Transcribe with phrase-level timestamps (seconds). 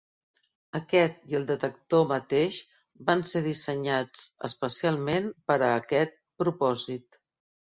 [0.77, 2.57] Aquest i el detector mateix
[3.11, 7.21] van ser dissenyats especialment per a aquest propòsit.